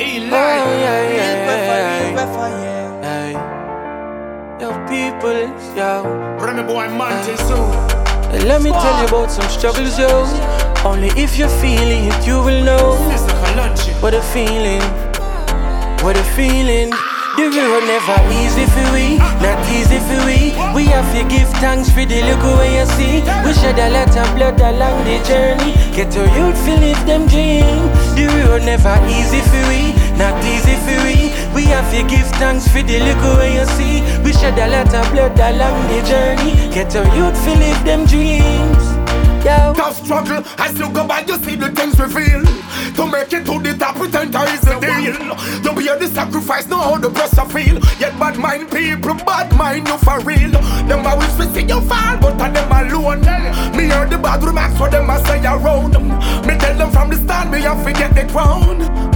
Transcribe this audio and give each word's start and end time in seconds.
Eleigh. 0.00 0.30
Oh, 0.30 0.78
yeah, 0.78 1.02
yeah, 1.10 1.18
yeah. 1.18 2.14
Yeah. 2.14 3.02
Hey. 3.02 3.32
Yo, 4.60 4.68
people, 4.86 5.40
yo. 5.74 5.90
Remyboy 6.38 6.88
Monty 6.96 7.36
soon. 7.36 7.70
Let 8.46 8.62
me 8.62 8.70
tell 8.70 9.00
you 9.00 9.08
about 9.08 9.30
some 9.30 9.48
struggles, 9.48 9.98
yo. 9.98 10.24
Only 10.84 11.08
if 11.16 11.36
you 11.36 11.48
feel 11.48 11.82
it, 11.82 12.26
you 12.26 12.40
will 12.40 12.62
know 12.62 12.94
what 14.00 14.14
a 14.14 14.22
feeling. 14.22 14.82
What 16.04 16.16
a 16.16 16.22
feeling. 16.36 16.90
The 17.36 17.44
road 17.44 17.86
never 17.86 18.18
easy 18.38 18.66
for 18.66 18.86
we, 18.92 19.18
To 21.18 21.24
give 21.24 21.50
thanks 21.58 21.90
for 21.90 22.06
the 22.06 22.22
look 22.22 22.44
way 22.62 22.78
you 22.78 22.86
see. 22.94 23.18
We 23.42 23.52
shed 23.52 23.74
a 23.74 23.90
lot 23.90 24.14
of 24.16 24.36
blood 24.36 24.60
along 24.60 25.02
the 25.02 25.18
journey. 25.26 25.74
Get 25.90 26.12
to 26.12 26.22
youth 26.38 26.54
to 26.62 26.78
live 26.78 27.02
them 27.10 27.26
dream. 27.26 27.90
The 28.14 28.30
road 28.46 28.62
never 28.62 28.94
easy 29.10 29.42
for 29.50 29.58
we, 29.66 29.98
not 30.14 30.38
easy 30.46 30.78
for 30.86 30.94
we. 31.02 31.34
We 31.52 31.66
have 31.74 31.90
to 31.90 32.06
give 32.06 32.28
thanks 32.38 32.68
for 32.68 32.86
the 32.86 33.00
look 33.02 33.18
way 33.36 33.58
you 33.58 33.66
see. 33.74 33.98
We 34.22 34.32
shed 34.32 34.62
a 34.62 34.70
lot 34.70 34.94
of 34.94 35.10
blood 35.10 35.34
along 35.34 35.90
the 35.90 36.06
journey. 36.06 36.54
Get 36.72 36.90
to 36.90 37.02
youth 37.18 37.34
to 37.34 37.50
live 37.50 37.84
them 37.84 38.06
dreams. 38.06 38.84
Yo. 39.44 39.74
Tough 39.74 39.98
struggle, 40.04 40.44
as 40.58 40.78
you 40.78 40.88
go 40.90 41.04
by, 41.04 41.20
you 41.26 41.34
see 41.42 41.56
the 41.56 41.70
things 41.70 41.98
reveal. 41.98 42.44
To 42.94 43.06
make 43.06 43.32
it 43.32 43.44
to 43.46 43.58
the 43.58 43.74
top, 43.78 43.96
pretend 43.96 44.34
there 44.34 44.54
is 44.54 44.62
a 44.66 44.78
deal. 44.78 45.18
You 45.62 45.72
bear 45.74 45.98
the 45.98 46.08
sacrifice, 46.12 46.66
know 46.68 46.78
how 46.78 46.96
the 46.96 47.10
pressure 47.10 47.46
feel. 47.46 47.78
Bad 48.18 48.36
mind 48.36 48.70
people, 48.70 49.14
bad 49.14 49.56
mind 49.56 49.86
you 49.86 49.96
for 49.98 50.18
real. 50.20 50.50
Them 50.50 51.06
I 51.06 51.14
wish 51.14 51.32
to 51.34 51.54
see 51.54 51.62
you 51.62 51.80
fall, 51.82 52.18
but 52.18 52.40
I 52.40 52.50
them 52.50 52.72
alone. 52.72 53.20
Me 53.76 53.84
hear 53.84 54.06
the 54.06 54.18
bad 54.18 54.42
remarks 54.42 54.76
for 54.76 54.90
them 54.90 55.08
I 55.08 55.22
say 55.22 55.44
around. 55.44 55.92
Me 56.44 56.58
tell 56.58 56.76
them 56.76 56.90
from 56.90 57.10
the 57.10 57.16
start, 57.16 57.48
me 57.50 57.60
have 57.60 57.84
to 57.86 57.92
get 57.92 58.14
the 58.14 58.26
crown. 58.32 59.07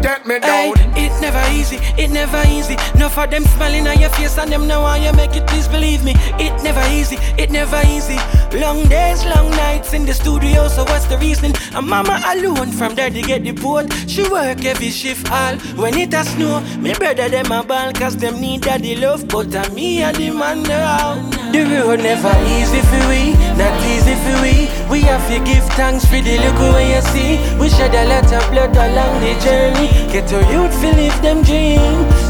Plot, 0.00 0.02
them 0.02 0.22
can't 0.22 0.24
get 0.24 0.26
me 0.26 0.38
down. 0.38 0.96
it 0.96 1.20
never 1.20 1.42
easy, 1.52 1.76
it 2.00 2.10
never 2.10 2.42
easy. 2.48 2.76
No 2.98 3.08
for 3.08 3.26
them 3.26 3.44
smiling 3.44 3.86
on 3.86 3.98
your 4.00 4.10
face 4.10 4.38
and 4.38 4.50
them 4.50 4.66
know 4.66 4.84
how 4.84 4.96
you 4.96 5.12
make 5.12 5.36
it, 5.36 5.46
please 5.46 5.68
believe 5.68 6.04
me. 6.04 6.14
It 6.38 6.62
never 6.62 6.82
easy, 6.90 7.16
it 7.38 7.50
never 7.50 7.80
easy. 7.86 8.16
Long 8.58 8.86
days, 8.88 9.24
long 9.24 9.50
nights 9.50 9.94
in 9.94 10.04
the 10.04 10.14
studio, 10.14 10.68
so 10.68 10.84
what's 10.84 11.06
the 11.06 11.18
reason? 11.18 11.52
And 11.74 11.86
mama 11.86 12.20
alone 12.26 12.70
from 12.70 12.94
there 12.94 13.10
to 13.10 13.22
get 13.22 13.42
the 13.44 13.52
boat. 13.52 13.92
She 14.06 14.22
work 14.28 14.64
every 14.64 14.90
shift 14.90 15.30
all. 15.30 15.56
When 15.76 15.96
it 15.98 16.14
a 16.14 16.24
snow, 16.24 16.60
me 16.78 16.94
brother 16.94 17.28
them 17.28 17.50
a 17.50 17.62
ball 17.62 17.92
cause 17.92 18.16
them 18.16 18.40
need 18.40 18.62
daddy 18.62 18.96
love. 18.96 19.28
But 19.28 19.54
a 19.54 19.70
me 19.72 20.02
and 20.02 20.16
the 20.16 20.30
man 20.30 20.62
now. 20.64 21.16
The 21.52 21.64
road 21.64 22.00
never 22.00 22.32
easy 22.48 22.80
for 22.80 23.08
we, 23.08 23.32
not 23.56 23.76
easy 23.84 24.14
for 24.24 24.36
we. 24.42 24.68
We 24.90 25.00
have 25.08 25.26
to 25.28 25.38
give 25.44 25.64
thanks 25.76 26.04
for 26.04 26.20
the 26.20 26.38
look 26.38 26.74
way 26.74 26.94
you 26.94 27.02
see. 27.12 27.36
We 27.58 27.68
shed 27.68 27.94
a 27.94 28.04
lot 28.08 28.32
of 28.32 28.50
blood 28.50 28.76
along 28.76 29.20
the 29.20 29.32
journey. 29.40 29.81
Get 30.12 30.28
to 30.28 30.38
youth 30.52 30.74
to 30.80 30.88
live 30.94 31.18
them 31.22 31.42
dream. 31.42 31.80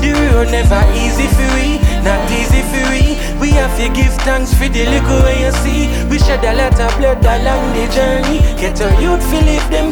The 0.00 0.12
road 0.32 0.50
never 0.50 0.82
easy 0.96 1.28
for 1.36 1.48
we, 1.56 1.78
not 2.02 2.22
easy 2.30 2.62
for 2.70 2.84
we. 2.90 3.16
We 3.40 3.50
have 3.58 3.74
to 3.78 3.88
give 3.92 4.14
thanks 4.22 4.54
for 4.54 4.68
the 4.68 4.86
look 4.86 5.08
way 5.24 5.44
you 5.44 5.52
see. 5.62 5.88
We 6.08 6.18
shed 6.18 6.44
a 6.44 6.54
lot 6.54 6.78
of 6.78 6.90
blood 6.98 7.24
along 7.24 7.74
the 7.74 7.86
journey. 7.92 8.38
Get 8.60 8.76
to 8.76 8.88
youth 9.02 9.22
to 9.30 9.38
live 9.44 9.66
them. 9.70 9.91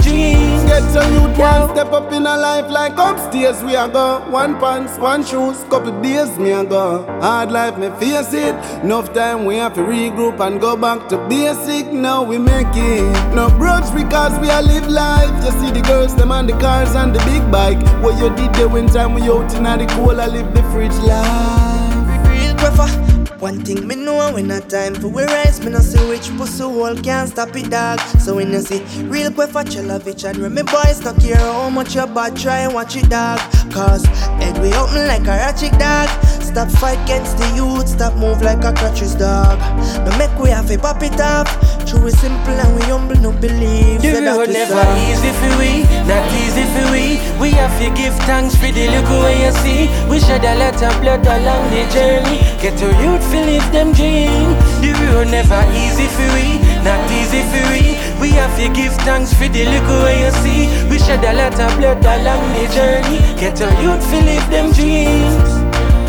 Get 0.71 0.85
so 0.93 1.03
youth 1.11 1.37
one 1.37 1.69
step 1.71 1.91
up 1.93 2.13
in 2.13 2.25
a 2.27 2.37
life 2.37 2.71
like 2.71 2.93
upstairs 2.97 3.61
we 3.65 3.75
a 3.75 3.89
go. 3.89 4.21
One 4.31 4.57
pants, 4.61 4.99
one 5.01 5.25
shoes, 5.25 5.65
couple 5.65 6.01
days 6.01 6.39
me 6.39 6.53
a 6.53 6.65
go. 6.65 7.05
Hard 7.21 7.51
life 7.51 7.77
me 7.77 7.89
face 7.99 8.33
it. 8.33 8.55
Enough 8.85 9.13
time 9.13 9.47
we 9.47 9.57
have 9.57 9.75
to 9.75 9.81
regroup 9.81 10.39
and 10.39 10.61
go 10.61 10.77
back 10.77 11.09
to 11.09 11.19
basic. 11.29 11.93
Now 11.93 12.23
we 12.23 12.39
make 12.39 12.69
it. 12.71 13.35
No 13.35 13.49
grudge 13.59 13.93
because 13.93 14.39
we 14.39 14.49
a 14.49 14.63
live 14.63 14.87
life. 14.87 15.35
You 15.45 15.51
see 15.61 15.73
the 15.73 15.83
girls 15.83 16.15
them 16.15 16.31
and 16.31 16.49
the 16.49 16.57
cars 16.61 16.95
and 16.95 17.13
the 17.13 17.19
big 17.25 17.51
bike. 17.51 17.83
What 18.01 18.17
you 18.23 18.31
did 18.37 18.55
there 18.55 18.69
when 18.69 18.87
time 18.87 19.15
we 19.15 19.23
out 19.23 19.53
in 19.53 19.65
the 19.65 19.87
cold 19.97 20.21
I 20.21 20.29
live 20.29 20.55
the 20.55 20.63
fridge 20.71 20.99
life. 21.03 22.29
Real. 22.29 23.00
One 23.41 23.65
thing 23.65 23.89
me 23.89 23.95
know 23.97 24.33
when 24.35 24.51
a 24.51 24.61
time 24.61 24.95
for 24.95 25.09
we 25.09 25.25
rise, 25.25 25.65
me 25.65 25.71
no 25.71 25.79
see 25.79 25.99
which 26.11 26.29
pussy 26.37 26.63
hole 26.63 26.95
can't 26.95 27.27
stop 27.27 27.57
it, 27.57 27.71
dog. 27.71 27.99
So 28.21 28.37
when 28.37 28.53
you 28.53 28.61
see 28.61 28.83
real 29.05 29.31
Queffer 29.31 29.65
Chellavich 29.65 30.29
and 30.29 30.37
Remy 30.37 30.63
boys, 30.65 31.03
no 31.03 31.15
care 31.15 31.37
how 31.37 31.71
much 31.71 31.95
your 31.95 32.07
bad, 32.07 32.37
try 32.37 32.59
and 32.59 32.75
watch 32.75 32.97
it, 32.97 33.09
dog. 33.09 33.39
Cause 33.73 34.05
head 34.05 34.59
we 34.59 34.75
open 34.75 35.07
like 35.09 35.23
a 35.23 35.37
ratchet 35.41 35.73
dog. 35.79 36.11
Stop 36.51 36.69
fight 36.83 36.99
against 37.07 37.39
the 37.39 37.47
youth, 37.55 37.87
stop 37.87 38.17
move 38.19 38.43
like 38.43 38.65
a 38.65 38.75
crutches 38.75 39.15
dog. 39.15 39.55
No 40.03 40.11
make 40.19 40.35
we 40.35 40.51
have 40.51 40.69
a 40.69 40.77
pop 40.77 41.01
it 41.01 41.15
off. 41.21 41.47
True 41.87 42.11
is 42.11 42.19
simple 42.19 42.59
and 42.59 42.75
we 42.75 42.83
humble, 42.91 43.15
no 43.23 43.31
believe. 43.31 44.03
The 44.03 44.19
road 44.19 44.51
never 44.51 44.83
soft. 44.83 44.99
easy 44.99 45.31
for 45.31 45.55
we, 45.63 45.87
not 46.11 46.27
easy 46.43 46.67
for 46.75 46.91
we. 46.91 47.23
We 47.39 47.55
have 47.55 47.71
to 47.79 47.95
give 47.95 48.19
thanks 48.27 48.59
for 48.59 48.67
the 48.67 48.91
look 48.91 49.07
way 49.23 49.47
you 49.47 49.53
see. 49.63 49.87
We 50.11 50.19
shed 50.19 50.43
a 50.43 50.59
lot 50.59 50.75
of 50.75 50.91
blood 50.99 51.23
along 51.23 51.71
the 51.71 51.87
journey. 51.95 52.43
Get 52.59 52.75
to 52.83 52.91
youth 52.99 53.23
to 53.31 53.39
live 53.47 53.71
them 53.71 53.95
dream. 53.95 54.51
The 54.83 54.91
road 55.15 55.31
never 55.31 55.63
easy 55.71 56.11
for 56.11 56.27
we, 56.35 56.59
not 56.83 56.99
easy 57.15 57.47
for 57.47 57.63
we. 57.71 57.95
We 58.19 58.35
have 58.35 58.51
to 58.59 58.67
give 58.75 58.91
thanks 59.07 59.33
for 59.33 59.47
the 59.47 59.71
look 59.71 59.87
way 60.03 60.27
you 60.27 60.35
see. 60.43 60.67
We 60.91 60.99
shed 60.99 61.23
a 61.23 61.31
lot 61.31 61.55
of 61.55 61.71
blood 61.79 62.03
along 62.03 62.43
the 62.59 62.67
journey. 62.75 63.23
Get 63.39 63.55
to 63.63 63.71
youth 63.79 64.03
to 64.03 64.19
live 64.27 64.51
them 64.51 64.75
dreams. 64.75 65.60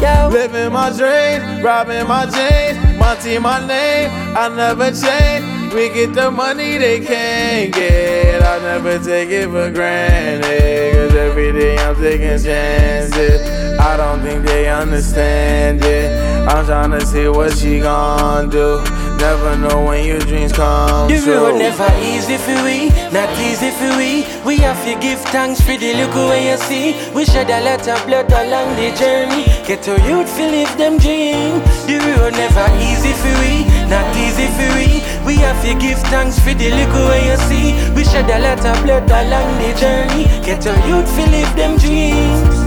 Living 0.02 0.74
my 0.74 0.90
dreams, 0.90 1.64
robbing 1.64 2.08
my 2.08 2.26
chains, 2.26 2.98
Monty 2.98 3.38
my 3.38 3.60
name, 3.68 4.10
I 4.36 4.50
never 4.50 4.90
change. 4.90 5.74
We 5.74 5.90
get 5.90 6.16
the 6.16 6.32
money 6.32 6.80
they 6.80 7.00
can't 7.00 7.72
get, 7.72 8.42
I 8.42 8.58
never 8.60 8.98
take 8.98 9.30
it 9.30 9.46
for 9.46 9.70
granted. 9.70 10.94
Cause 10.94 11.16
every 11.16 11.52
day 11.52 11.78
I'm 11.78 11.96
taking 11.96 12.44
chances. 12.44 13.42
I 13.80 13.96
don't 13.96 14.22
think 14.22 14.44
they 14.44 14.70
understand 14.70 15.84
it. 15.84 16.12
I'm 16.48 16.66
trying 16.66 16.92
to 16.92 17.06
see 17.06 17.28
what 17.28 17.54
she 17.54 17.80
gon' 17.80 18.50
do. 18.50 18.80
Never 19.22 19.56
know 19.56 19.86
when 19.86 20.04
your 20.04 20.18
dreams 20.18 20.52
come 20.52 21.08
The 21.08 21.22
true. 21.22 21.36
road 21.36 21.60
never 21.60 21.86
easy 22.02 22.38
for 22.38 22.58
we, 22.66 22.90
not 23.14 23.30
easy 23.38 23.70
for 23.70 23.94
we. 23.96 24.26
We 24.44 24.58
have 24.66 24.82
to 24.86 24.98
give 25.00 25.20
thanks 25.30 25.62
for 25.62 25.78
the 25.78 25.94
look 25.94 26.16
way 26.16 26.50
you 26.50 26.58
see. 26.58 26.98
We 27.14 27.26
shed 27.26 27.48
a 27.52 27.62
lot 27.62 27.88
of 27.88 28.04
blood 28.08 28.32
along 28.32 28.76
the 28.82 28.90
journey. 28.98 29.46
Get 29.68 29.84
to 29.84 29.94
youth 30.10 30.26
to 30.38 30.44
live 30.50 30.74
them 30.76 30.98
dream. 30.98 31.62
The 31.86 32.02
road 32.18 32.34
never 32.34 32.66
easy 32.82 33.14
for 33.14 33.36
we, 33.46 33.70
not 33.94 34.10
easy 34.18 34.50
for 34.58 34.70
we. 34.74 35.06
We 35.24 35.36
have 35.46 35.62
to 35.70 35.78
give 35.78 36.00
thanks 36.10 36.40
for 36.40 36.56
the 36.56 36.72
look 36.72 36.94
way 37.06 37.30
you 37.30 37.38
see. 37.46 37.78
We 37.94 38.04
shed 38.04 38.26
a 38.26 38.40
lot 38.42 38.66
of 38.66 38.84
blood 38.84 39.06
along 39.06 39.54
the 39.62 39.70
journey. 39.78 40.26
Get 40.42 40.66
to 40.66 40.74
youth 40.90 41.06
to 41.06 41.24
live 41.30 41.52
them 41.56 41.78
dreams. 41.78 42.58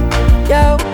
Yo. 0.49 0.94